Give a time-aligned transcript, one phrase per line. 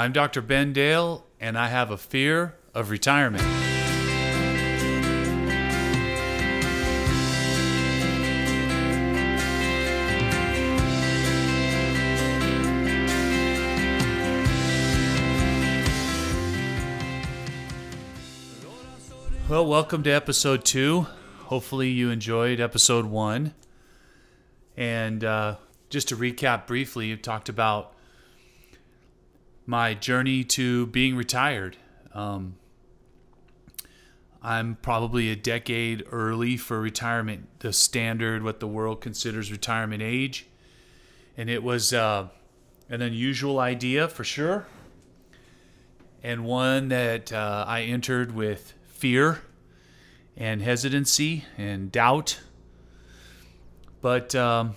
[0.00, 0.40] I'm Dr.
[0.40, 3.44] Ben Dale, and I have a fear of retirement.
[19.50, 21.08] Well, welcome to episode two.
[21.40, 23.52] Hopefully, you enjoyed episode one.
[24.78, 25.56] And uh,
[25.90, 27.92] just to recap briefly, you talked about
[29.70, 31.76] my journey to being retired.
[32.12, 32.56] Um,
[34.42, 40.48] I'm probably a decade early for retirement, the standard, what the world considers retirement age.
[41.36, 42.26] And it was uh,
[42.88, 44.66] an unusual idea for sure,
[46.20, 49.42] and one that uh, I entered with fear
[50.36, 52.40] and hesitancy and doubt.
[54.00, 54.74] But um,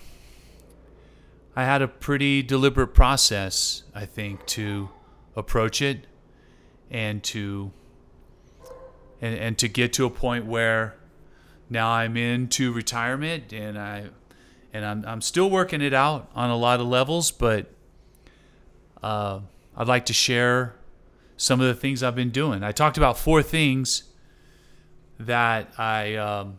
[1.55, 4.89] I had a pretty deliberate process, I think, to
[5.35, 6.07] approach it
[6.89, 7.71] and to
[9.21, 10.95] and, and to get to a point where
[11.69, 14.09] now I'm into retirement and I
[14.73, 17.71] and I'm I'm still working it out on a lot of levels, but
[19.03, 19.41] uh,
[19.77, 20.75] I'd like to share
[21.37, 22.63] some of the things I've been doing.
[22.63, 24.03] I talked about four things
[25.19, 26.57] that I um,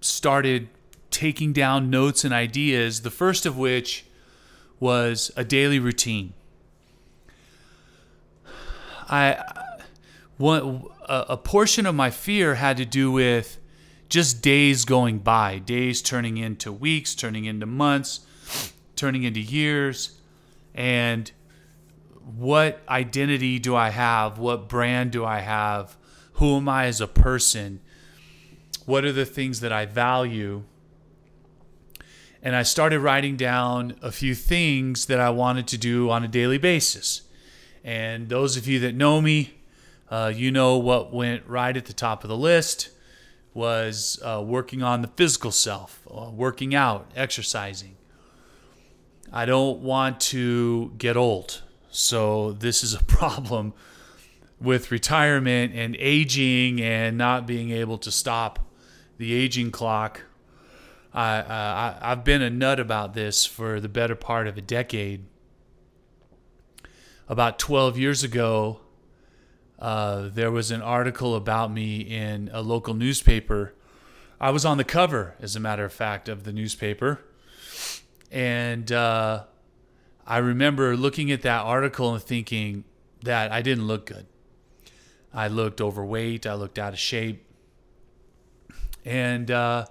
[0.00, 0.68] started
[1.14, 4.04] taking down notes and ideas, the first of which
[4.80, 6.34] was a daily routine.
[9.08, 9.42] I
[10.40, 13.58] a, a portion of my fear had to do with
[14.08, 18.20] just days going by, days turning into weeks, turning into months,
[18.96, 20.18] turning into years,
[20.74, 21.30] and
[22.36, 24.38] what identity do I have?
[24.38, 25.96] What brand do I have?
[26.34, 27.80] Who am I as a person?
[28.86, 30.64] What are the things that I value?
[32.44, 36.28] And I started writing down a few things that I wanted to do on a
[36.28, 37.22] daily basis.
[37.82, 39.54] And those of you that know me,
[40.10, 42.90] uh, you know what went right at the top of the list
[43.54, 47.96] was uh, working on the physical self, uh, working out, exercising.
[49.32, 51.62] I don't want to get old.
[51.90, 53.72] So this is a problem
[54.60, 58.58] with retirement and aging and not being able to stop
[59.16, 60.22] the aging clock.
[61.14, 64.60] I, uh, I, I've been a nut about this for the better part of a
[64.60, 65.24] decade.
[67.28, 68.80] About 12 years ago,
[69.78, 73.74] uh, there was an article about me in a local newspaper.
[74.40, 77.20] I was on the cover, as a matter of fact, of the newspaper.
[78.30, 79.44] And uh,
[80.26, 82.84] I remember looking at that article and thinking
[83.22, 84.26] that I didn't look good.
[85.32, 87.46] I looked overweight, I looked out of shape.
[89.04, 89.86] And uh,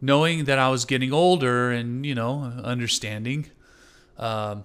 [0.00, 3.50] knowing that I was getting older and, you know, understanding,
[4.18, 4.56] uh,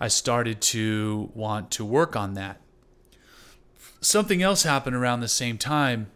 [0.00, 2.60] I started to want to work on that.
[4.00, 6.10] Something else happened around the same time.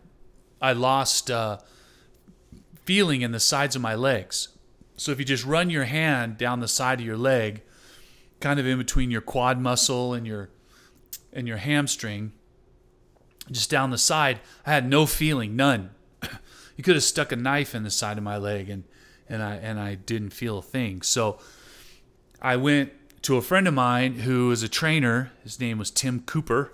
[0.61, 1.59] I lost uh,
[2.85, 4.49] feeling in the sides of my legs.
[4.97, 7.63] So if you just run your hand down the side of your leg,
[8.41, 10.51] kind of in between your quad muscle and your
[11.33, 12.33] and your hamstring,
[13.51, 15.91] just down the side, I had no feeling, none.
[16.77, 18.85] You could have stuck a knife in the side of my leg and
[19.29, 21.03] and I and I didn't feel a thing.
[21.03, 21.39] So
[22.41, 22.93] I went
[23.23, 25.33] to a friend of mine who is a trainer.
[25.43, 26.73] His name was Tim Cooper,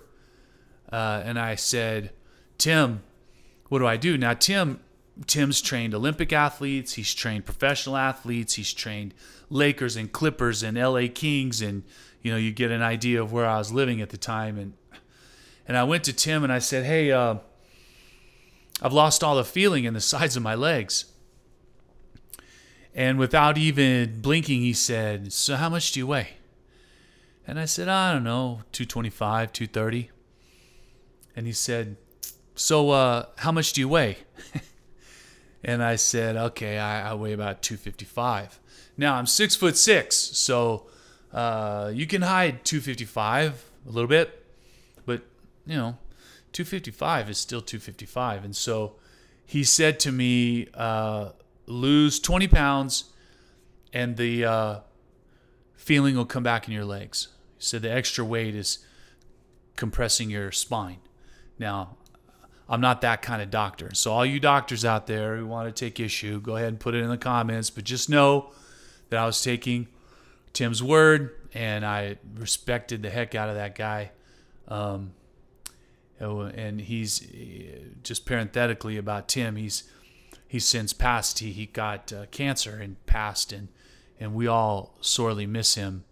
[0.91, 2.11] uh, and I said,
[2.57, 3.01] Tim,
[3.69, 4.33] what do I do now?
[4.33, 4.79] Tim
[5.27, 6.93] Tim's trained Olympic athletes.
[6.93, 8.55] He's trained professional athletes.
[8.55, 9.13] He's trained
[9.49, 11.83] Lakers and Clippers and LA Kings, and
[12.21, 14.57] you know you get an idea of where I was living at the time.
[14.57, 14.73] And
[15.67, 17.37] and I went to Tim and I said, Hey, uh,
[18.81, 21.05] I've lost all the feeling in the sides of my legs.
[22.95, 26.29] And without even blinking, he said, So how much do you weigh?
[27.47, 30.09] And I said, I don't know, 225, 230.
[31.35, 31.97] And he said,
[32.55, 34.17] So uh, how much do you weigh?
[35.63, 38.59] and I said, Okay, I, I, weigh about 255.
[38.95, 40.85] Now I'm six foot six, so
[41.33, 44.43] uh, you can hide 255 a little bit
[45.05, 45.21] but
[45.65, 45.97] you know,
[46.53, 48.45] 255 is still 255.
[48.45, 48.95] And so
[49.45, 51.29] he said to me, uh,
[51.65, 53.05] lose 20 pounds
[53.91, 54.79] and the uh,
[55.75, 57.29] feeling will come back in your legs.
[57.57, 58.79] He said the extra weight is
[59.75, 60.99] compressing your spine.
[61.59, 61.97] Now,
[62.69, 63.93] I'm not that kind of doctor.
[63.93, 66.95] So, all you doctors out there who want to take issue, go ahead and put
[66.95, 67.69] it in the comments.
[67.69, 68.51] But just know
[69.09, 69.87] that I was taking
[70.53, 74.11] Tim's word and I respected the heck out of that guy.
[74.67, 75.11] Um,
[76.55, 77.27] and he's
[78.03, 79.55] just parenthetically about Tim.
[79.55, 79.83] He's
[80.47, 81.39] he's since passed.
[81.39, 83.67] He he got uh, cancer and passed, and
[84.19, 86.03] and we all sorely miss him.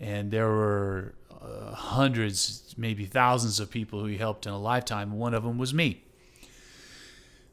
[0.00, 5.12] and there were uh, hundreds, maybe thousands of people who he helped in a lifetime.
[5.12, 6.02] One of them was me.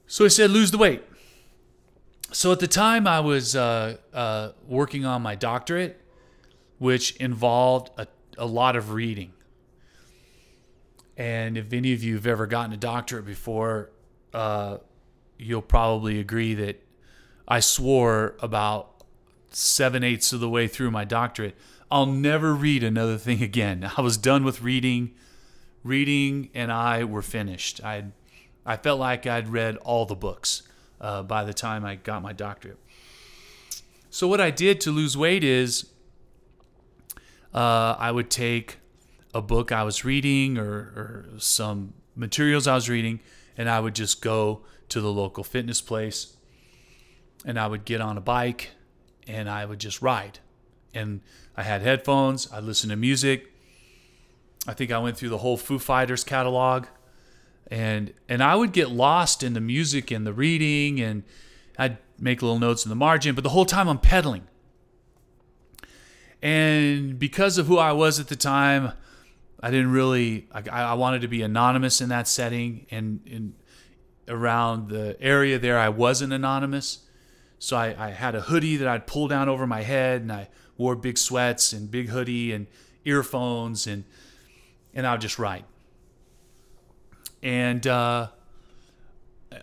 [0.08, 1.04] So he said, lose the weight.
[2.32, 6.02] So at the time, I was uh, uh, working on my doctorate,
[6.78, 8.08] which involved a,
[8.38, 9.34] a lot of reading.
[11.18, 13.92] And if any of you have ever gotten a doctorate before,
[14.34, 14.78] uh,
[15.38, 16.84] you'll probably agree that
[17.48, 19.04] I swore about
[19.50, 21.56] seven eighths of the way through my doctorate,
[21.90, 23.90] I'll never read another thing again.
[23.98, 25.14] I was done with reading.
[25.84, 27.84] Reading and I were finished.
[27.84, 28.06] I,
[28.66, 30.64] I felt like I'd read all the books
[31.00, 32.80] uh, by the time I got my doctorate.
[34.10, 35.92] So what I did to lose weight is,
[37.54, 38.78] uh, I would take
[39.36, 43.20] a book I was reading or, or some materials I was reading,
[43.58, 46.38] and I would just go to the local fitness place
[47.46, 48.72] and I would get on a bike
[49.28, 50.40] and I would just ride.
[50.94, 51.20] And
[51.58, 53.52] I had headphones, I listened to music.
[54.68, 56.86] I think I went through the whole Foo Fighters catalog
[57.68, 61.24] and and I would get lost in the music and the reading and
[61.78, 64.48] I'd make little notes in the margin, but the whole time I'm pedaling.
[66.42, 68.94] And because of who I was at the time,
[69.66, 73.56] I didn't really I, I wanted to be anonymous in that setting and in
[74.28, 77.00] around the area there I wasn't anonymous.
[77.58, 80.50] So I, I had a hoodie that I'd pull down over my head and I
[80.78, 82.68] wore big sweats and big hoodie and
[83.06, 84.04] earphones and
[84.94, 85.66] and I would just ride.
[87.42, 88.28] And uh,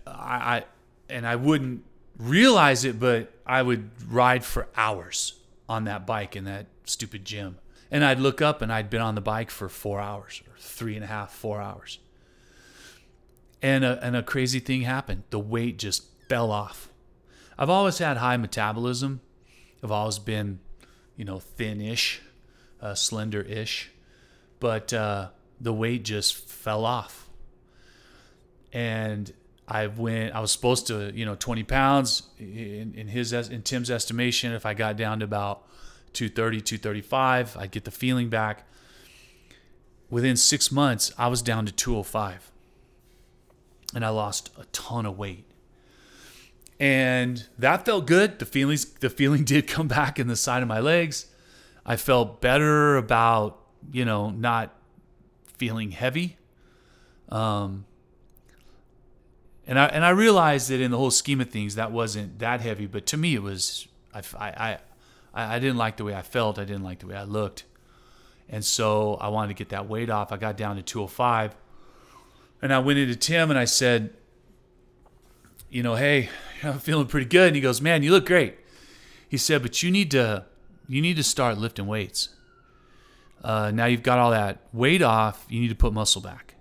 [0.05, 0.63] I, I
[1.07, 1.81] and I wouldn't
[2.17, 5.39] realize it, but I would ride for hours
[5.69, 7.57] on that bike in that stupid gym.
[7.93, 10.95] And I'd look up and I'd been on the bike for four hours or three
[10.95, 11.99] and a half, four hours.
[13.61, 15.23] And a, and a crazy thing happened.
[15.29, 16.89] The weight just fell off.
[17.55, 19.21] I've always had high metabolism.
[19.83, 20.59] I've always been,
[21.15, 22.23] you know, thin-ish,
[22.81, 23.91] uh, slender-ish,
[24.59, 25.29] but uh,
[25.61, 27.29] the weight just fell off.
[28.73, 29.31] And
[29.67, 30.33] I went.
[30.33, 34.51] I was supposed to, you know, 20 pounds in, in his in Tim's estimation.
[34.51, 35.67] If I got down to about
[36.13, 38.67] 230, 235, I'd get the feeling back.
[40.09, 42.51] Within six months, I was down to 205,
[43.95, 45.45] and I lost a ton of weight
[46.83, 48.39] and that felt good.
[48.39, 51.27] The feelings, the feeling did come back in the side of my legs.
[51.85, 53.59] I felt better about
[53.91, 54.75] you know not
[55.57, 56.37] feeling heavy.
[57.29, 57.85] Um,
[59.65, 62.59] and I and I realized that in the whole scheme of things, that wasn't that
[62.59, 62.85] heavy.
[62.85, 63.87] But to me, it was.
[64.13, 64.77] I I
[65.33, 66.59] I, I didn't like the way I felt.
[66.59, 67.65] I didn't like the way I looked,
[68.49, 70.31] and so I wanted to get that weight off.
[70.31, 71.55] I got down to 205,
[72.61, 74.13] and I went into Tim and I said,
[75.69, 76.29] you know, hey,
[76.63, 77.47] I'm feeling pretty good.
[77.47, 78.55] And he goes, man, you look great.
[79.27, 80.45] He said, but you need to,
[80.87, 82.29] you need to start lifting weights.
[83.43, 85.45] Uh, now you've got all that weight off.
[85.49, 86.55] You need to put muscle back.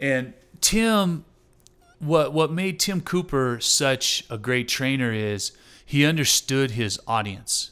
[0.00, 1.24] And Tim,
[2.02, 5.52] what what made Tim Cooper such a great trainer is
[5.84, 7.70] he understood his audience,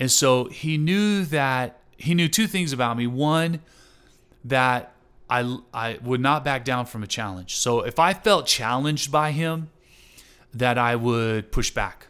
[0.00, 3.06] and so he knew that he knew two things about me.
[3.06, 3.60] One,
[4.44, 4.94] that
[5.28, 7.56] I, I would not back down from a challenge.
[7.56, 9.68] So if I felt challenged by him,
[10.54, 12.06] that I would push back.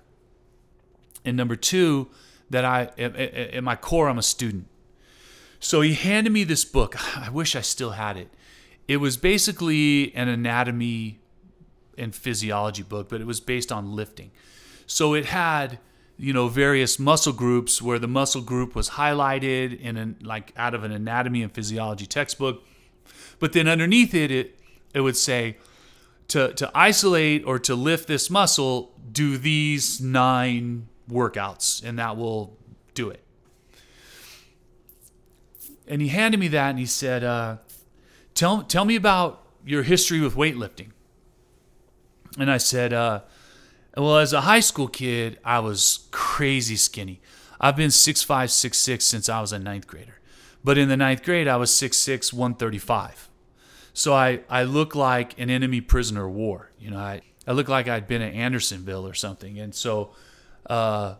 [1.24, 2.08] And number two,
[2.48, 4.68] that I, at my core, I'm a student.
[5.58, 6.96] So he handed me this book.
[7.16, 8.28] I wish I still had it.
[8.88, 11.20] It was basically an anatomy
[11.96, 14.32] and physiology book, but it was based on lifting.
[14.86, 15.78] So it had,
[16.16, 20.74] you know, various muscle groups where the muscle group was highlighted in an, like out
[20.74, 22.64] of an anatomy and physiology textbook
[23.38, 24.58] but then underneath it, it,
[24.94, 25.56] it would say,
[26.28, 32.56] to, to isolate or to lift this muscle, do these nine workouts, and that will
[32.94, 33.22] do it.
[35.86, 37.56] And he handed me that and he said, uh,
[38.38, 40.90] tell, tell me about your history with weightlifting.
[42.38, 43.22] And I said, uh,
[43.96, 47.20] well, as a high school kid, I was crazy skinny.
[47.60, 50.20] I've been 6'5, 6'6 since I was a ninth grader.
[50.62, 53.28] But in the ninth grade, I was 6'6, 135.
[53.92, 56.70] So I, I look like an enemy prisoner of war.
[56.78, 59.58] You know, I, I look like I'd been at Andersonville or something.
[59.58, 60.14] And so
[60.70, 61.14] uh,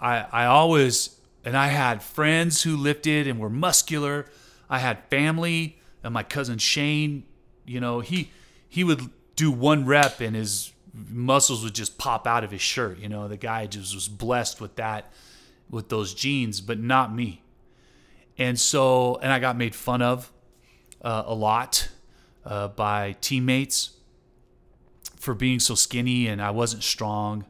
[0.00, 4.26] I, I always, and I had friends who lifted and were muscular.
[4.70, 7.24] I had family and my cousin Shane,
[7.66, 8.30] you know, he,
[8.68, 12.98] he would do one rep and his muscles would just pop out of his shirt.
[12.98, 15.12] You know, the guy just was blessed with that,
[15.70, 17.42] with those genes, but not me.
[18.36, 20.30] And so, and I got made fun of
[21.00, 21.88] uh, a lot
[22.44, 23.90] uh, by teammates
[25.16, 27.46] for being so skinny and I wasn't strong.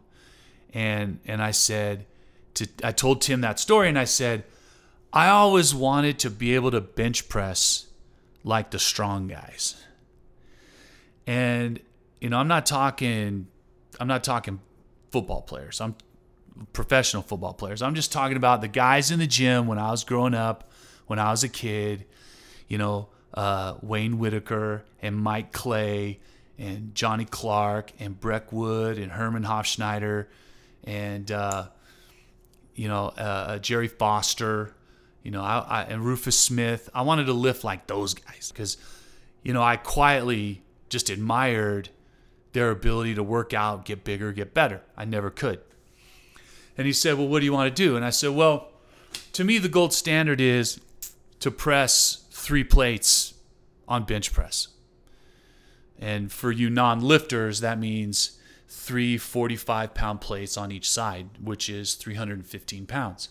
[0.73, 2.07] And, and I said,
[2.55, 4.45] to I told Tim that story and I said,
[5.13, 7.89] I always wanted to be able to bench press
[8.45, 9.83] like the strong guys.
[11.27, 11.81] And
[12.21, 13.49] you know, I'm not talking
[13.99, 14.61] I'm not talking
[15.11, 15.81] football players.
[15.81, 15.97] I'm
[16.73, 17.83] professional football players.
[17.83, 20.71] I'm just talking about the guys in the gym when I was growing up,
[21.07, 22.05] when I was a kid,
[22.69, 26.21] you know, uh, Wayne Whitaker and Mike Clay
[26.59, 30.27] and Johnny Clark and Breck Wood and Herman Hofschneider
[30.85, 31.69] and uh,
[32.75, 34.73] you know uh, Jerry Foster,
[35.25, 36.91] you know, I, I, and Rufus Smith.
[36.95, 38.77] I wanted to lift like those guys because
[39.43, 41.89] you know I quietly just admired
[42.53, 44.83] their ability to work out, get bigger, get better.
[44.97, 45.61] I never could.
[46.77, 48.71] And he said, "Well, what do you want to do?" And I said, "Well,
[49.33, 50.79] to me, the gold standard is
[51.41, 53.33] to press three plates
[53.89, 54.69] on bench press."
[55.99, 58.39] And for you non lifters, that means
[58.69, 63.31] three 45 pound plates on each side, which is 315 pounds.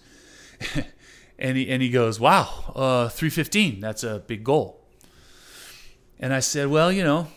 [1.40, 4.86] and, he, and he goes, Wow, uh, 315, that's a big goal.
[6.20, 7.28] And I said, Well, you know,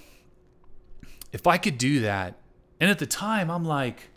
[1.32, 2.38] if I could do that,
[2.80, 4.10] and at the time, I'm like,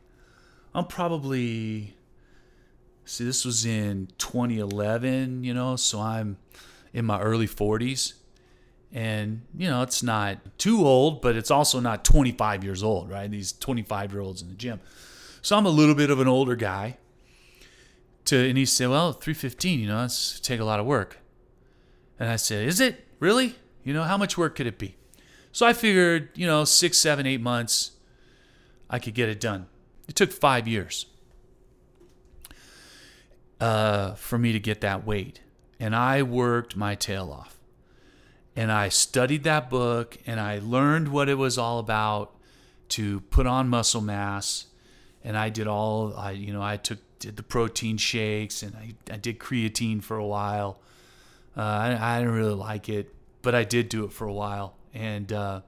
[0.74, 1.96] I'm probably,
[3.06, 6.38] see, this was in 2011, you know, so I'm
[6.94, 8.14] in my early 40s
[8.92, 13.30] and you know it's not too old but it's also not 25 years old right?
[13.30, 14.80] These 25 year olds in the gym.
[15.42, 16.98] So i'm a little bit of an older guy
[18.30, 21.20] to and he said well 315 you know that's take a lot of work.
[22.20, 23.06] And i said is it?
[23.20, 23.56] Really?
[23.84, 24.96] You know how much work could it be?
[25.52, 27.92] So i figured you know six seven eight months
[28.90, 29.68] i could get it done.
[30.08, 31.06] It took five years
[33.60, 35.42] uh, for me to get that weight.
[35.80, 37.58] And i worked my tail off.
[38.56, 42.36] And I studied that book and I learned what it was all about
[42.90, 44.66] to put on muscle mass.
[45.24, 48.94] And I did all I you know I took did the protein shakes and I,
[49.12, 50.80] I did creatine for a while.
[51.56, 54.76] Uh, I, I didn't really like it, but I did do it for a while,
[54.94, 55.62] and uh,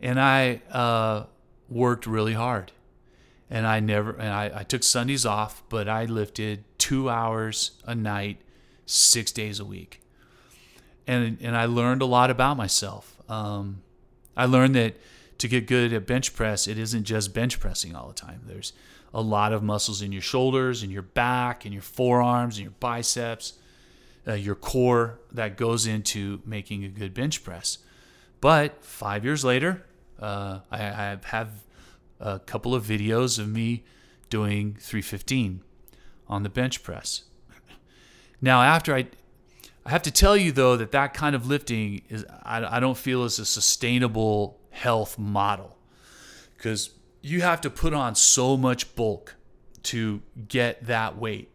[0.00, 1.24] and I uh,
[1.68, 2.72] worked really hard.
[3.50, 7.94] And I never and I, I took Sundays off, but I lifted two hours a
[7.94, 8.40] night,
[8.86, 10.00] six days a week
[11.10, 13.16] and and I learned a lot about myself.
[13.28, 13.82] Um,
[14.36, 14.94] I learned that
[15.38, 18.42] to get good at bench press, it isn't just bench pressing all the time.
[18.46, 18.72] There's
[19.12, 22.74] a lot of muscles in your shoulders and your back and your forearms and your
[22.80, 23.54] biceps,
[24.26, 27.78] uh, your core that goes into making a good bench press.
[28.40, 29.84] But five years later,
[30.18, 31.50] uh, I, I have
[32.20, 33.84] a couple of videos of me
[34.28, 35.62] doing 315
[36.28, 37.24] on the bench press.
[38.40, 39.06] Now, after I
[39.84, 42.96] I have to tell you though that that kind of lifting is I, I don't
[42.96, 45.76] feel is a sustainable health model
[46.56, 46.90] because
[47.22, 49.36] you have to put on so much bulk
[49.84, 51.50] to get that weight.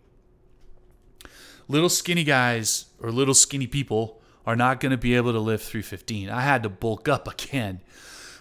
[1.67, 5.65] Little skinny guys or little skinny people are not going to be able to lift
[5.65, 6.29] 315.
[6.29, 7.81] I had to bulk up again.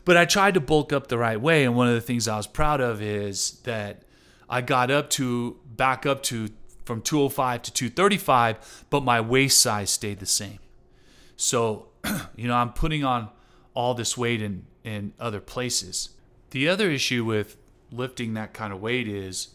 [0.04, 2.36] But I tried to bulk up the right way and one of the things I
[2.36, 4.02] was proud of is that
[4.48, 6.50] I got up to back up to
[6.84, 10.58] from 205 to 235, but my waist size stayed the same.
[11.36, 11.88] So,
[12.36, 13.30] you know, I'm putting on
[13.72, 16.10] all this weight in, in other places.
[16.54, 17.56] The other issue with
[17.90, 19.48] lifting that kind of weight is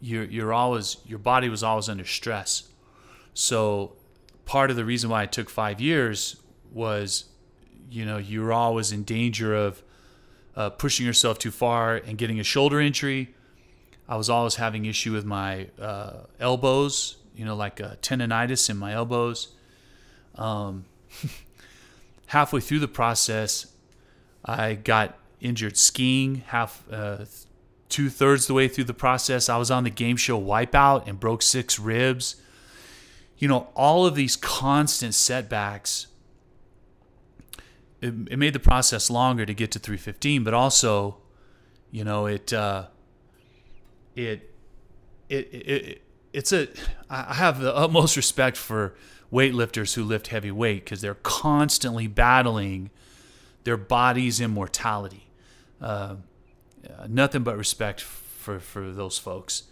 [0.00, 2.68] you're, you're always, your body was always under stress.
[3.34, 3.92] So,
[4.46, 6.36] part of the reason why it took five years
[6.72, 7.26] was,
[7.90, 9.82] you know, you're always in danger of
[10.56, 13.34] uh, pushing yourself too far and getting a shoulder injury
[14.08, 18.76] I was always having issue with my uh, elbows, you know, like a tendonitis in
[18.76, 19.48] my elbows.
[20.34, 20.84] Um,
[22.26, 23.66] halfway through the process,
[24.44, 26.42] I got injured skiing.
[26.46, 27.26] Half, uh,
[27.88, 31.20] two thirds the way through the process, I was on the game show Wipeout and
[31.20, 32.36] broke six ribs.
[33.38, 36.08] You know, all of these constant setbacks.
[38.00, 41.18] It, it made the process longer to get to 315, but also,
[41.90, 42.52] you know, it.
[42.52, 42.86] Uh,
[44.16, 44.54] it,
[45.28, 46.68] it, it, it's a,
[47.08, 48.94] I have the utmost respect for
[49.32, 52.90] weightlifters who lift heavy weight because they're constantly battling
[53.64, 55.28] their body's immortality.
[55.80, 56.16] Uh,
[57.08, 59.64] nothing but respect for, for those folks.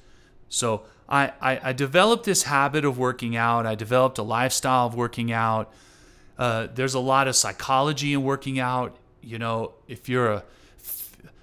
[0.49, 3.67] So I, I, I, developed this habit of working out.
[3.67, 5.73] I developed a lifestyle of working out.
[6.39, 8.97] Uh, there's a lot of psychology in working out.
[9.23, 10.45] You know, if you're a,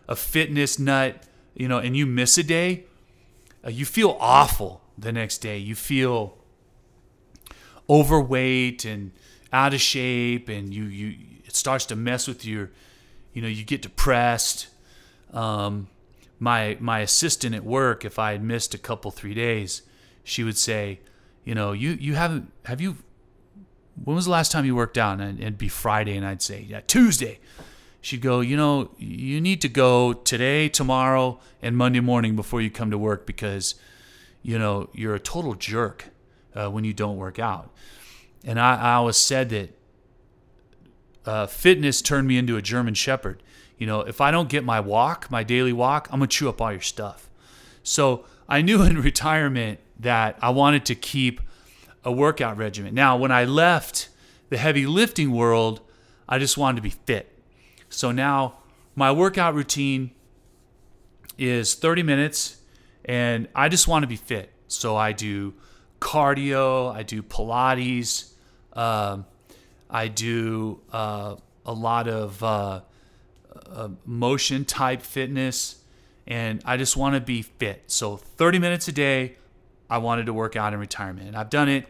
[0.08, 1.24] a fitness nut,
[1.56, 2.86] you know, and you miss a day,
[3.66, 5.58] uh, you feel awful the next day.
[5.58, 6.38] You feel
[7.90, 9.12] overweight and
[9.52, 12.70] out of shape, and you you it starts to mess with your,
[13.34, 14.68] you know, you get depressed.
[15.34, 15.88] Um,
[16.40, 19.82] my my assistant at work, if I had missed a couple three days,
[20.24, 21.00] she would say,
[21.44, 22.98] you know, you you haven't have you
[24.04, 25.20] when was the last time you worked out?
[25.20, 27.40] And it'd be Friday, and I'd say, yeah, Tuesday.
[28.02, 32.70] She'd go, you know, you need to go today, tomorrow, and Monday morning before you
[32.70, 33.76] come to work because,
[34.42, 36.06] you know, you're a total jerk
[36.56, 37.74] uh, when you don't work out.
[38.46, 39.78] And I, I always said that
[41.30, 43.44] uh, fitness turned me into a German Shepherd.
[43.78, 46.60] You know, if I don't get my walk, my daily walk, I'm gonna chew up
[46.60, 47.30] all your stuff.
[47.84, 51.40] So I knew in retirement that I wanted to keep
[52.04, 52.96] a workout regimen.
[52.96, 54.10] Now, when I left
[54.50, 55.82] the heavy lifting world,
[56.28, 57.32] I just wanted to be fit.
[57.90, 58.58] So now
[58.96, 60.10] my workout routine
[61.38, 62.58] is 30 minutes
[63.06, 64.52] and I just want to be fit.
[64.68, 65.54] So I do
[66.00, 68.32] cardio, I do Pilates,
[68.74, 69.26] um,
[69.90, 72.82] I do uh, a lot of uh,
[73.66, 75.84] uh, motion type fitness,
[76.28, 77.84] and I just want to be fit.
[77.88, 79.36] So 30 minutes a day,
[79.90, 81.28] I wanted to work out in retirement.
[81.28, 81.88] And I've done it.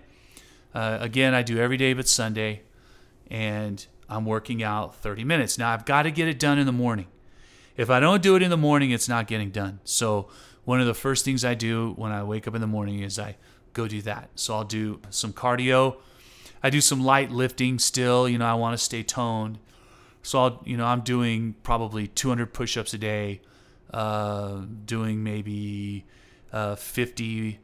[0.73, 2.61] Uh, again, I do every day but Sunday,
[3.29, 5.57] and I'm working out 30 minutes.
[5.57, 7.07] Now, I've got to get it done in the morning.
[7.75, 9.79] If I don't do it in the morning, it's not getting done.
[9.83, 10.29] So,
[10.65, 13.17] one of the first things I do when I wake up in the morning is
[13.17, 13.37] I
[13.73, 14.29] go do that.
[14.35, 15.97] So, I'll do some cardio.
[16.61, 18.27] I do some light lifting still.
[18.27, 19.59] You know, I want to stay toned.
[20.21, 23.41] So, I'll, you know, I'm doing probably 200 push ups a day,
[23.93, 26.05] uh, doing maybe
[26.51, 27.59] uh, 50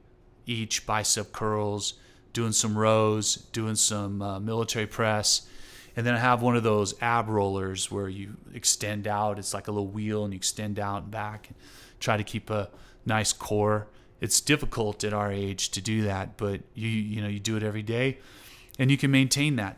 [0.45, 1.95] each bicep curls,
[2.33, 5.47] doing some rows, doing some uh, military press.
[5.97, 9.39] And then I have one of those ab rollers where you extend out.
[9.39, 11.55] It's like a little wheel and you extend out and back and
[11.99, 12.69] try to keep a
[13.05, 13.87] nice core.
[14.21, 17.63] It's difficult at our age to do that, but you you know you do it
[17.63, 18.17] every day
[18.77, 19.77] and you can maintain that.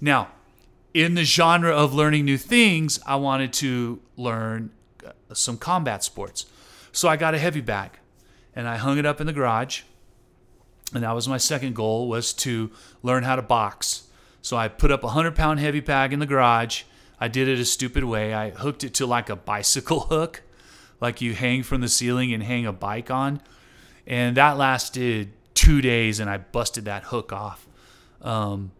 [0.00, 0.28] Now,
[0.92, 4.70] in the genre of learning new things, I wanted to learn
[5.04, 6.46] uh, some combat sports.
[6.92, 7.98] So I got a heavy bag
[8.54, 9.82] and I hung it up in the garage
[10.94, 12.70] and that was my second goal was to
[13.02, 14.04] learn how to box.
[14.42, 16.84] So I put up a hundred pound heavy bag in the garage.
[17.18, 18.32] I did it a stupid way.
[18.32, 20.42] I hooked it to like a bicycle hook,
[21.00, 23.40] like you hang from the ceiling and hang a bike on,
[24.06, 27.66] and that lasted two days, and I busted that hook off.
[28.24, 28.72] Um,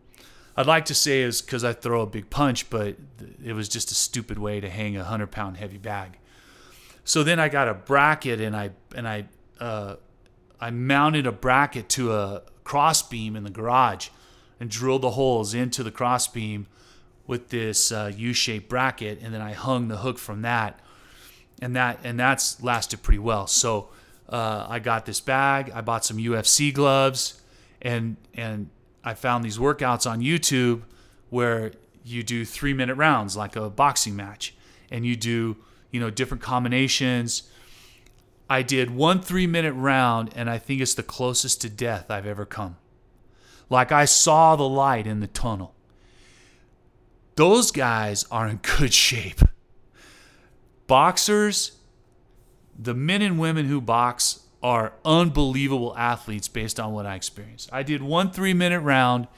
[0.56, 2.96] I'd like to say is because I throw a big punch, but
[3.44, 6.18] it was just a stupid way to hang a hundred pound heavy bag.
[7.04, 9.26] So then I got a bracket and I and I
[9.60, 9.96] uh,
[10.60, 14.08] I mounted a bracket to a crossbeam in the garage
[14.58, 16.66] and drilled the holes into the crossbeam
[17.26, 20.80] with this uh, U-shaped bracket, and then I hung the hook from that,
[21.60, 23.46] and that and that's lasted pretty well.
[23.46, 23.88] So
[24.28, 25.72] uh, I got this bag.
[25.74, 27.40] I bought some UFC gloves,
[27.82, 28.70] and and
[29.04, 30.82] I found these workouts on YouTube
[31.30, 31.72] where
[32.04, 34.54] you do three minute rounds like a boxing match,
[34.90, 35.56] and you do
[35.90, 37.44] you know different combinations
[38.48, 42.26] I did one three minute round, and I think it's the closest to death I've
[42.26, 42.76] ever come.
[43.70, 45.74] Like I saw the light in the tunnel.
[47.36, 49.40] Those guys are in good shape.
[50.86, 51.72] Boxers,
[52.78, 57.68] the men and women who box are unbelievable athletes based on what I experienced.
[57.70, 59.28] I did one three minute round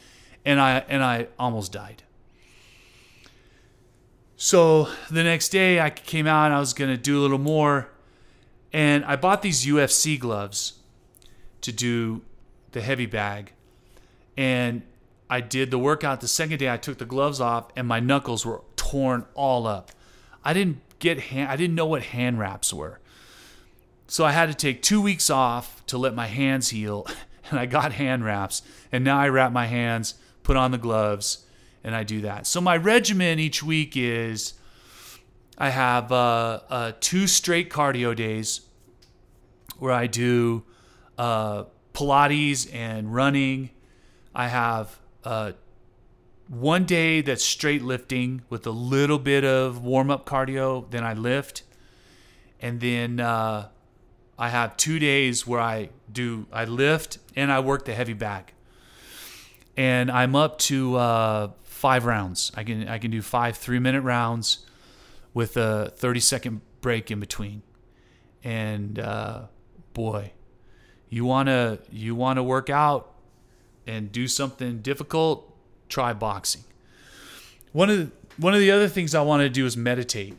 [0.45, 2.05] and I and I almost died.
[4.37, 7.89] So the next day I came out and I was gonna do a little more
[8.73, 10.75] and I bought these UFC gloves
[11.63, 12.23] to do
[12.71, 13.53] the heavy bag.
[14.37, 14.83] And
[15.29, 16.71] I did the workout the second day.
[16.71, 19.91] I took the gloves off and my knuckles were torn all up.
[20.45, 23.01] I didn't get hand, I didn't know what hand wraps were.
[24.07, 27.07] So I had to take 2 weeks off to let my hands heal
[27.51, 31.45] and I got hand wraps and now I wrap my hands, put on the gloves
[31.83, 32.47] and I do that.
[32.47, 34.55] So my regimen each week is
[35.59, 38.61] I have uh, uh, two straight cardio days
[39.79, 40.65] where I do
[41.17, 41.65] uh,
[41.95, 43.71] Pilates and running.
[44.35, 45.53] I have uh,
[46.49, 50.91] one day that's straight lifting with a little bit of warm up cardio.
[50.91, 51.63] Then I lift,
[52.61, 53.69] and then uh,
[54.39, 58.53] I have two days where I do I lift and I work the heavy bag.
[59.77, 62.53] And I'm up to uh, five rounds.
[62.55, 64.67] I can I can do five three minute rounds
[65.35, 67.63] with a 30 second break in between.
[68.43, 69.43] And uh,
[69.93, 70.33] boy,
[71.09, 73.13] you wanna you wanna work out
[73.87, 75.55] and do something difficult,
[75.89, 76.65] try boxing.
[77.73, 80.37] One of the, one of the other things I want to do is meditate.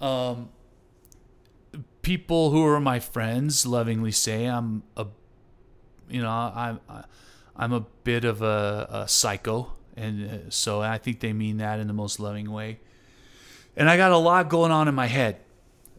[0.00, 0.48] Um,
[2.02, 5.06] people who are my friends lovingly say I'm a,
[6.08, 6.80] you know, I'm
[7.56, 11.80] I'm a bit of a, a psycho, and uh, so I think they mean that
[11.80, 12.80] in the most loving way
[13.76, 15.36] and I got a lot going on in my head.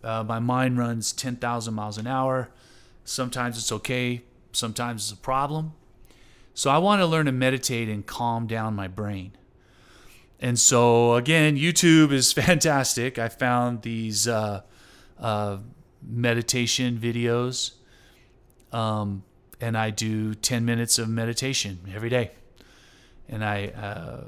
[0.03, 2.49] Uh, my mind runs 10,000 miles an hour.
[3.03, 5.73] Sometimes it's okay, sometimes it's a problem.
[6.53, 9.31] So I want to learn to meditate and calm down my brain.
[10.39, 13.17] And so, again, YouTube is fantastic.
[13.17, 14.61] I found these uh,
[15.19, 15.57] uh,
[16.01, 17.71] meditation videos,
[18.71, 19.23] um,
[19.59, 22.31] and I do 10 minutes of meditation every day.
[23.29, 24.23] And I, uh,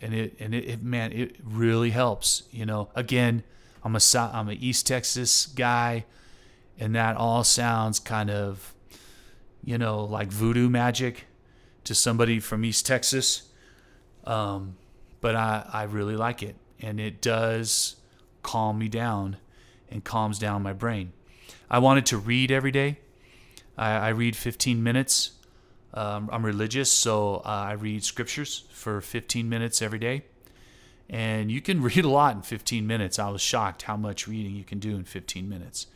[0.00, 2.44] and it, and it, it, man, it really helps.
[2.50, 3.42] You know, again,
[3.82, 6.04] I'm a, I'm an East Texas guy,
[6.78, 8.74] and that all sounds kind of,
[9.64, 11.24] you know, like voodoo magic
[11.84, 13.44] to somebody from East Texas.
[14.24, 14.76] Um,
[15.20, 16.56] but I, I really like it.
[16.80, 17.96] And it does
[18.42, 19.38] calm me down
[19.90, 21.12] and calms down my brain.
[21.70, 22.98] I wanted to read every day.
[23.76, 25.32] I, I read 15 minutes.
[25.94, 30.24] Um, I'm religious, so uh, I read scriptures for 15 minutes every day.
[31.08, 33.18] And you can read a lot in 15 minutes.
[33.18, 35.86] I was shocked how much reading you can do in 15 minutes.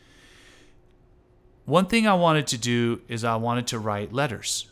[1.64, 4.68] One thing I wanted to do is I wanted to write letters.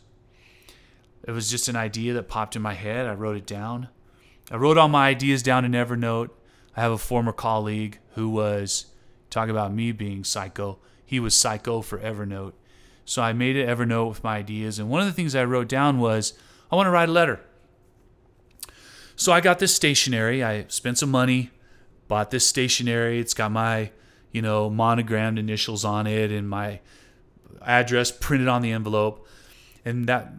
[1.27, 3.07] It was just an idea that popped in my head.
[3.07, 3.89] I wrote it down.
[4.51, 6.31] I wrote all my ideas down in Evernote.
[6.77, 8.87] I have a former colleague who was
[9.31, 10.79] talking about me being psycho.
[11.05, 12.53] He was psycho for Evernote.
[13.05, 14.79] So I made it Evernote with my ideas.
[14.79, 16.35] And one of the things I wrote down was
[16.71, 17.41] I want to write a letter.
[19.17, 20.45] So I got this stationery.
[20.45, 21.51] I spent some money,
[22.07, 23.19] bought this stationery.
[23.19, 23.91] It's got my,
[24.31, 26.81] you know, monogrammed initials on it and my
[27.63, 29.27] address printed on the envelope.
[29.85, 30.33] And that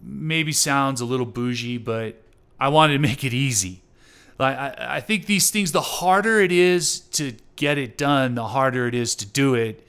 [0.00, 2.22] maybe sounds a little bougie, but
[2.58, 3.82] I wanted to make it easy.
[4.38, 8.48] Like I, I think these things, the harder it is to get it done, the
[8.48, 9.86] harder it is to do it,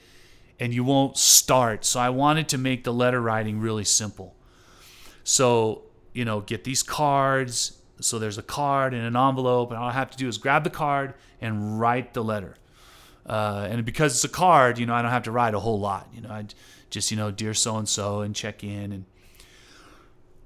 [0.60, 1.84] and you won't start.
[1.84, 4.36] So I wanted to make the letter writing really simple.
[5.24, 5.82] So,
[6.14, 7.80] you know, get these cards.
[8.00, 10.64] So there's a card and an envelope, and all I have to do is grab
[10.64, 12.54] the card and write the letter.
[13.26, 15.80] Uh, and because it's a card, you know, I don't have to write a whole
[15.80, 16.08] lot.
[16.14, 16.46] You know, I
[16.92, 19.06] just, you know, dear so and so, and check in, and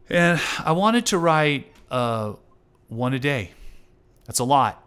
[0.09, 2.35] and I wanted to write uh,
[2.87, 3.51] one a day.
[4.27, 4.81] That's a lot.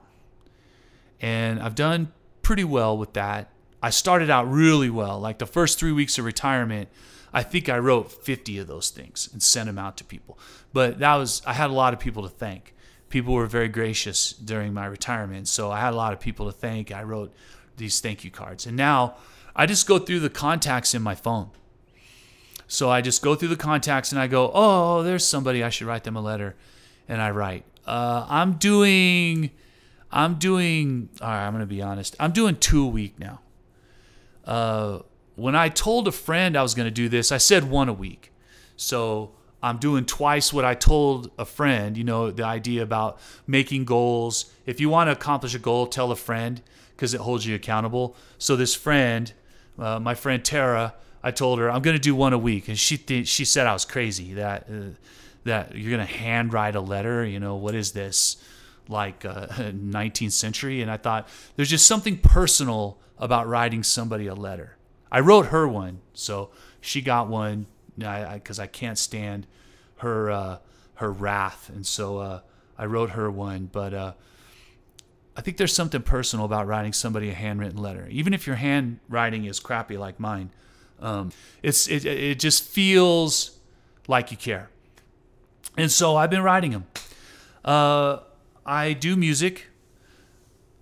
[1.21, 2.13] And I've done
[2.51, 3.49] pretty well with that.
[3.81, 5.21] I started out really well.
[5.21, 6.89] Like the first three weeks of retirement,
[7.33, 10.37] I think I wrote 50 of those things and sent them out to people.
[10.73, 12.75] But that was, I had a lot of people to thank.
[13.09, 15.47] People were very gracious during my retirement.
[15.47, 16.91] So I had a lot of people to thank.
[16.91, 17.33] I wrote
[17.77, 18.67] these thank you cards.
[18.67, 19.15] And now
[19.55, 21.51] I just go through the contacts in my phone.
[22.67, 25.87] So I just go through the contacts and I go, oh, there's somebody I should
[25.87, 26.57] write them a letter
[27.07, 27.65] and I write.
[27.87, 29.53] Uh, I'm doing,
[30.13, 31.09] I'm doing.
[31.21, 32.17] All right, I'm gonna be honest.
[32.19, 33.41] I'm doing two a week now.
[34.45, 35.01] Uh,
[35.37, 38.33] when I told a friend I was gonna do this, I said one a week.
[38.77, 41.97] So I'm doing twice what I told a friend.
[41.97, 44.53] You know, the idea about making goals.
[44.67, 46.63] If you want to accomplish a goal, tell a friend
[46.97, 48.17] because it holds you accountable.
[48.39, 49.33] So this friend,
[49.79, 52.79] uh, my friend Tara, I told her I'm going to do one a week, and
[52.79, 54.35] she th- she said I was crazy.
[54.35, 54.95] That uh,
[55.45, 57.25] that you're going to handwrite a letter.
[57.25, 58.37] You know, what is this?
[58.91, 60.83] Like uh, 19th century?
[60.83, 64.77] And I thought there's just something personal about writing somebody a letter.
[65.13, 66.51] I wrote her one, so
[66.81, 69.47] she got one because I, I, I, can't stand
[69.97, 70.59] her uh,
[70.95, 72.41] her wrath, and so uh,
[72.79, 73.69] I wrote her one.
[73.71, 74.13] But uh,
[75.37, 79.45] I think there's something personal about writing somebody a handwritten letter, even if your handwriting
[79.45, 80.51] is crappy like mine.
[81.01, 83.59] Um, it's it, it just feels
[84.07, 84.71] like you care.
[85.77, 86.87] And so I've been writing them.
[88.65, 89.67] I do music.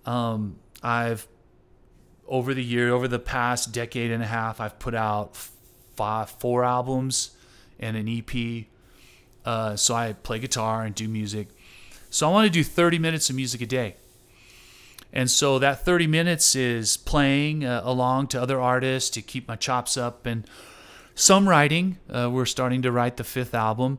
[0.05, 1.27] Um, I've
[2.27, 5.35] over the year, over the past decade and a half, I've put out
[5.95, 7.31] five, four albums
[7.79, 8.65] and an EP.
[9.43, 11.47] Uh, so I play guitar and do music.
[12.11, 13.95] So I want to do 30 minutes of music a day.
[15.11, 19.55] And so that 30 minutes is playing uh, along to other artists to keep my
[19.55, 20.45] chops up and
[21.15, 21.97] some writing.
[22.07, 23.97] Uh, we're starting to write the fifth album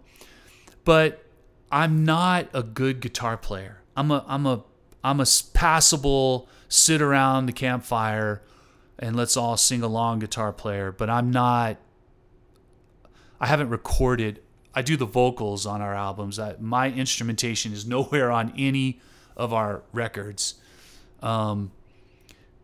[0.85, 1.25] but
[1.71, 3.83] I'm not a good guitar player.
[3.97, 4.65] I'm a I'm a
[5.03, 8.43] I'm a passable sit around the campfire
[8.99, 11.79] and let's all sing along guitar player, but I'm not
[13.41, 14.41] I haven't recorded
[14.75, 16.39] I do the vocals on our albums.
[16.39, 19.01] I, my instrumentation is nowhere on any
[19.37, 20.55] of our records.
[21.23, 21.73] Um,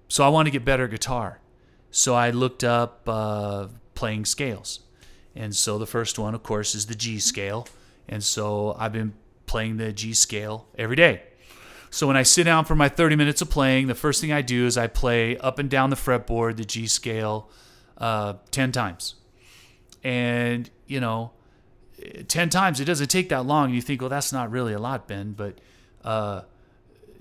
[0.09, 1.41] so I want to get better guitar.
[1.91, 4.81] So I looked up uh, playing scales.
[5.35, 7.67] And so the first one, of course, is the G scale.
[8.09, 9.15] And so I've been
[9.47, 11.23] playing the G scale every day.
[11.91, 14.43] So when I sit down for my 30 minutes of playing, the first thing I
[14.43, 17.49] do is I play up and down the fretboard the G scale
[17.99, 19.15] uh, 10 times.
[20.05, 21.33] And, you know,
[22.29, 23.73] 10 times, it doesn't take that long.
[23.73, 25.33] You think, well, that's not really a lot, Ben.
[25.33, 25.59] But
[26.05, 26.43] uh,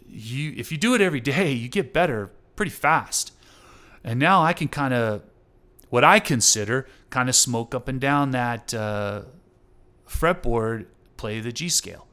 [0.08, 3.32] you, if you do it every day, you get better pretty fast.
[4.04, 5.24] And now I can kind of,
[5.90, 9.24] what I consider, kind of smoke up and down that uh,
[10.16, 10.86] fretboard,
[11.18, 12.08] play the G scale.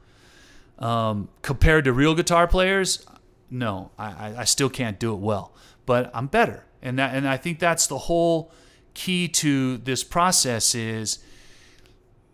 [0.79, 3.05] Um, compared to real guitar players,
[3.49, 5.53] no, I, I still can't do it well,
[5.85, 6.65] but I'm better.
[6.81, 8.51] And that, and I think that's the whole
[8.93, 11.19] key to this process is,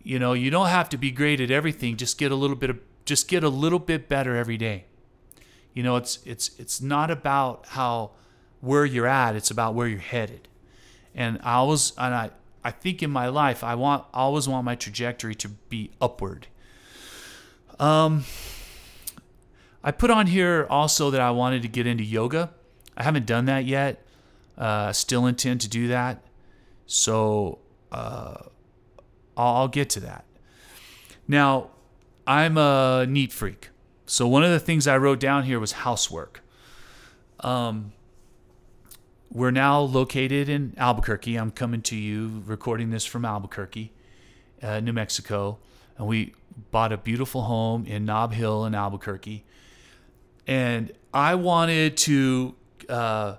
[0.02, 1.98] you know, you don't have to be great at everything.
[1.98, 4.86] Just get a little bit of, just get a little bit better every day.
[5.74, 8.12] You know, it's it's it's not about how
[8.62, 10.48] where you're at; it's about where you're headed.
[11.14, 12.32] And I always and I
[12.64, 16.48] I think in my life I want always want my trajectory to be upward.
[17.80, 18.26] Um,
[19.84, 22.52] I put on here also that I wanted to get into yoga.
[22.98, 24.06] I haven't done that yet.
[24.58, 26.22] Uh, still intend to do that.
[26.86, 27.60] So
[27.92, 28.36] uh,
[29.38, 30.26] I'll, I'll get to that.
[31.28, 31.70] Now,
[32.28, 33.70] I'm a neat freak.
[34.06, 36.44] So one of the things I wrote down here was housework.
[37.40, 37.94] Um,
[39.32, 41.36] we're now located in Albuquerque.
[41.36, 43.92] I'm coming to you, recording this from Albuquerque,
[44.62, 45.60] uh, New Mexico,
[45.98, 46.34] and we
[46.72, 49.46] bought a beautiful home in Nob Hill in Albuquerque.
[50.48, 52.56] And I wanted to
[52.88, 53.36] uh,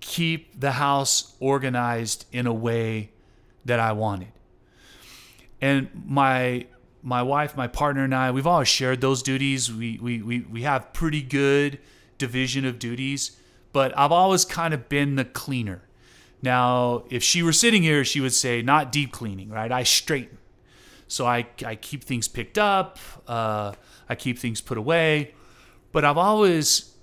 [0.00, 3.10] keep the house organized in a way
[3.64, 4.28] that I wanted.
[5.60, 6.66] And my
[7.02, 9.70] my wife, my partner, and I, we've always shared those duties.
[9.70, 11.78] We, we, we, we have pretty good
[12.16, 13.36] division of duties,
[13.74, 15.82] but I've always kind of been the cleaner.
[16.40, 19.70] Now, if she were sitting here, she would say, not deep cleaning, right?
[19.72, 20.38] I straighten.
[21.08, 23.72] So I, I keep things picked up, uh,
[24.08, 25.34] I keep things put away,
[25.90, 26.94] but I've always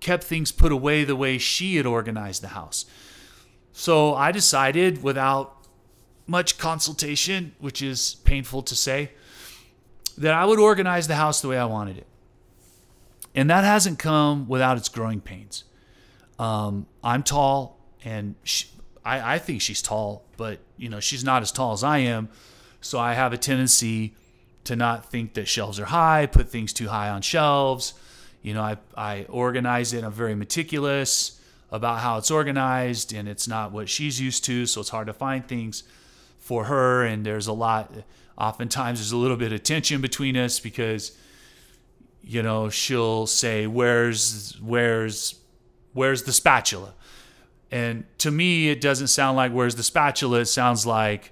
[0.00, 2.86] kept things put away the way she had organized the house.
[3.72, 5.66] So I decided without
[6.26, 9.10] much consultation, which is painful to say,
[10.16, 12.06] that I would organize the house the way I wanted it.
[13.34, 15.64] And that hasn't come without its growing pains.
[16.38, 18.66] Um, I'm tall, and she,
[19.04, 22.28] I, I think she's tall, but you know she's not as tall as I am,
[22.80, 24.14] so I have a tendency
[24.64, 27.94] to not think that shelves are high, put things too high on shelves.
[28.42, 30.04] You know, I, I organize it.
[30.04, 34.80] I'm very meticulous about how it's organized, and it's not what she's used to, so
[34.80, 35.82] it's hard to find things
[36.38, 37.04] for her.
[37.04, 37.92] And there's a lot
[38.36, 41.16] oftentimes there's a little bit of tension between us because
[42.22, 45.40] you know she'll say where's where's
[45.94, 46.92] where's the spatula?
[47.70, 50.40] And to me it doesn't sound like where's the spatula.
[50.40, 51.30] It sounds like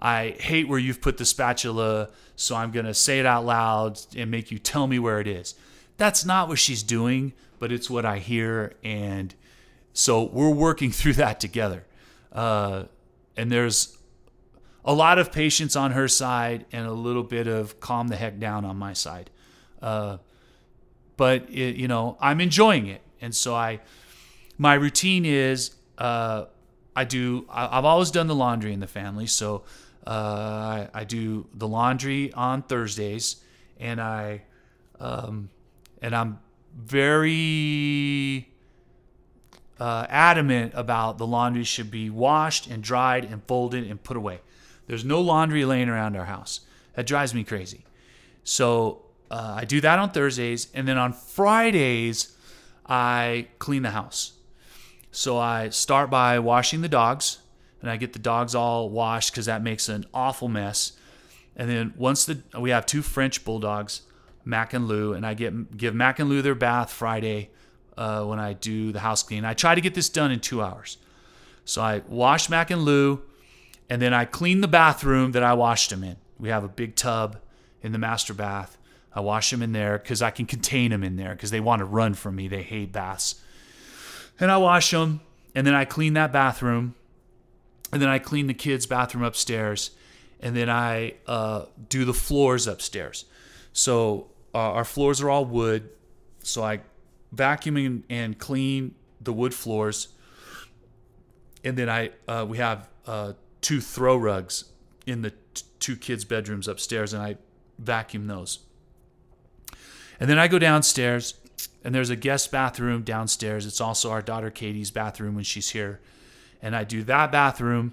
[0.00, 3.98] i hate where you've put the spatula so i'm going to say it out loud
[4.16, 5.54] and make you tell me where it is.
[5.96, 9.34] That's not what she's doing but it's what i hear and
[9.98, 11.84] so we're working through that together.
[12.32, 12.84] Uh,
[13.36, 13.98] and there's
[14.84, 18.38] a lot of patience on her side and a little bit of calm the heck
[18.38, 19.28] down on my side.
[19.82, 20.18] Uh,
[21.16, 23.80] but it, you know, I'm enjoying it, and so I,
[24.56, 26.46] my routine is uh,
[26.94, 27.46] I do.
[27.48, 29.62] I, have always done the laundry in the family, so
[30.06, 33.36] uh, I, I, do the laundry on Thursdays,
[33.78, 34.42] and I,
[34.98, 35.48] um,
[36.02, 36.40] and I'm
[36.76, 38.48] very
[39.78, 44.40] uh, adamant about the laundry should be washed and dried and folded and put away.
[44.86, 46.60] There's no laundry laying around our house.
[46.94, 47.84] That drives me crazy.
[48.42, 52.36] So uh, I do that on Thursdays, and then on Fridays
[52.88, 54.32] I clean the house.
[55.10, 57.38] So I start by washing the dogs,
[57.80, 60.92] and I get the dogs all washed because that makes an awful mess.
[61.56, 64.02] And then once the we have two French bulldogs,
[64.44, 67.50] Mac and Lou, and I get give Mac and Lou their bath Friday
[67.96, 69.44] uh, when I do the house clean.
[69.44, 70.98] I try to get this done in two hours.
[71.64, 73.20] So I wash Mac and Lou,
[73.90, 76.16] and then I clean the bathroom that I washed them in.
[76.38, 77.38] We have a big tub
[77.82, 78.77] in the master bath.
[79.18, 81.80] I wash them in there because I can contain them in there because they want
[81.80, 82.46] to run from me.
[82.46, 83.34] They hate baths.
[84.38, 85.22] And I wash them,
[85.56, 86.94] and then I clean that bathroom,
[87.92, 89.90] and then I clean the kids' bathroom upstairs,
[90.38, 93.24] and then I uh, do the floors upstairs.
[93.72, 95.90] So uh, our floors are all wood,
[96.44, 96.82] so I
[97.32, 100.08] vacuum and clean the wood floors,
[101.64, 104.66] and then I uh, we have uh, two throw rugs
[105.06, 107.38] in the t- two kids' bedrooms upstairs, and I
[107.80, 108.60] vacuum those.
[110.20, 111.34] And then I go downstairs,
[111.84, 113.66] and there's a guest bathroom downstairs.
[113.66, 116.00] It's also our daughter Katie's bathroom when she's here.
[116.60, 117.92] And I do that bathroom,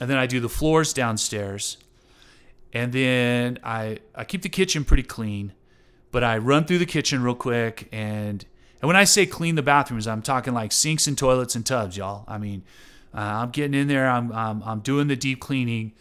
[0.00, 1.76] and then I do the floors downstairs.
[2.72, 5.52] And then I, I keep the kitchen pretty clean,
[6.10, 7.88] but I run through the kitchen real quick.
[7.92, 8.44] And,
[8.82, 11.96] and when I say clean the bathrooms, I'm talking like sinks and toilets and tubs,
[11.96, 12.24] y'all.
[12.26, 12.64] I mean,
[13.14, 14.10] uh, I'm getting in there.
[14.10, 15.92] I'm, I'm, I'm doing the deep cleaning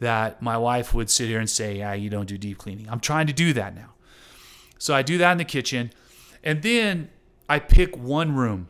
[0.00, 2.88] that my wife would sit here and say, yeah, you don't do deep cleaning.
[2.90, 3.94] I'm trying to do that now.
[4.78, 5.92] So I do that in the kitchen.
[6.44, 7.10] And then
[7.48, 8.68] I pick one room.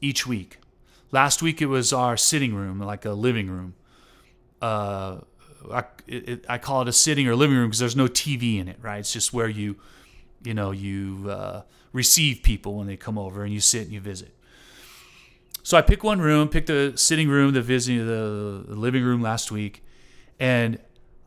[0.00, 0.58] each week.
[1.12, 3.74] Last week it was our sitting room, like a living room.
[4.60, 5.20] Uh,
[5.72, 8.68] I, it, I call it a sitting or living room because there's no TV in
[8.68, 8.98] it, right?
[8.98, 9.76] It's just where you,
[10.42, 14.00] you know, you uh, receive people when they come over and you sit and you
[14.00, 14.34] visit.
[15.62, 19.22] So I pick one room, pick the sitting room, the visiting, the, the living room
[19.22, 19.82] last week,
[20.38, 20.78] and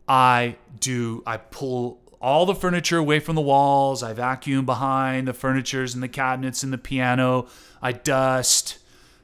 [0.08, 4.04] I do I pull all the furniture away from the walls.
[4.04, 7.48] I vacuum behind the furnitures and the cabinets and the piano.
[7.82, 8.80] I dust.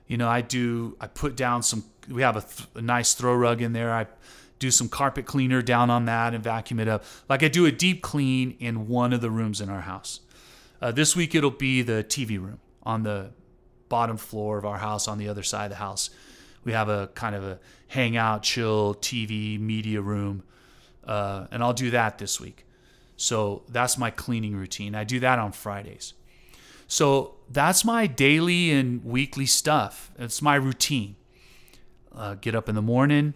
[0.08, 0.96] You know, I do.
[1.00, 1.86] I put down some.
[2.10, 3.92] We have a, th- a nice throw rug in there.
[3.92, 4.08] I
[4.60, 7.04] do some carpet cleaner down on that and vacuum it up.
[7.28, 10.22] Like I do a deep clean in one of the rooms in our house.
[10.82, 13.32] Uh, this week it'll be the TV room on the
[13.90, 16.10] bottom floor of our house on the other side of the house.
[16.64, 20.44] We have a kind of a hangout, chill TV media room,
[21.04, 22.66] uh, and I'll do that this week.
[23.24, 24.96] So that's my cleaning routine.
[24.96, 26.14] I do that on Fridays.
[26.90, 30.12] So that's my daily and weekly stuff.
[30.20, 31.16] It's my routine.
[32.14, 33.34] Uh, get up in the morning,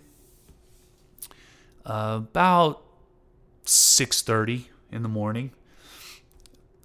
[1.85, 2.83] uh, about
[3.63, 5.51] 6:30 in the morning.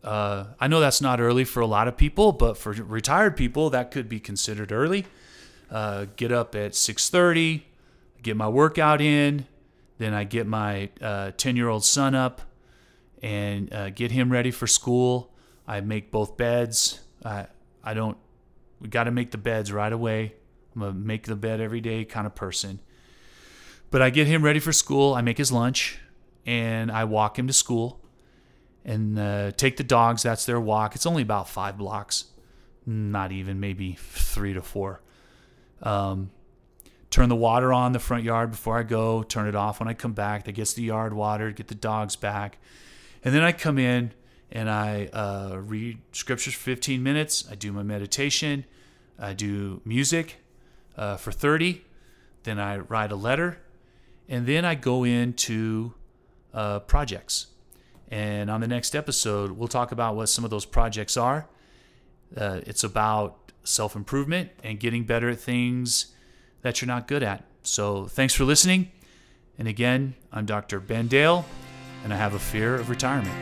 [0.04, 3.68] Uh, I know that's not early for a lot of people, but for retired people,
[3.70, 5.06] that could be considered early.
[5.68, 7.64] Uh, get up at 6:30,
[8.22, 9.46] get my workout in,
[9.98, 12.42] then I get my 10-year-old uh, son up
[13.22, 15.32] and uh, get him ready for school.
[15.66, 17.00] I make both beds.
[17.24, 17.46] I
[17.82, 18.18] I don't.
[18.80, 20.34] We got to make the beds right away.
[20.74, 22.80] I'm a make the bed every day kind of person.
[23.90, 25.14] But I get him ready for school.
[25.14, 25.98] I make his lunch,
[26.46, 28.02] and I walk him to school
[28.84, 30.22] and uh, take the dogs.
[30.22, 30.94] That's their walk.
[30.94, 32.26] It's only about five blocks,
[32.86, 35.02] not even maybe three to four.
[35.82, 36.30] Um,
[37.10, 39.22] turn the water on the front yard before I go.
[39.22, 40.44] Turn it off when I come back.
[40.44, 41.56] That gets the yard watered.
[41.56, 42.58] Get the dogs back,
[43.24, 44.12] and then I come in
[44.50, 47.44] and I uh, read scriptures for 15 minutes.
[47.50, 48.64] I do my meditation.
[49.18, 50.36] I do music
[50.96, 51.82] uh, for 30.
[52.42, 53.60] Then I write a letter,
[54.28, 55.94] and then I go into
[56.52, 57.46] uh, projects
[58.12, 61.48] and on the next episode, we'll talk about what some of those projects are.
[62.36, 66.12] Uh, it's about self improvement and getting better at things
[66.60, 67.44] that you're not good at.
[67.62, 68.92] So thanks for listening.
[69.58, 70.78] And again, I'm Dr.
[70.78, 71.46] Ben Dale,
[72.04, 73.34] and I have a fear of retirement.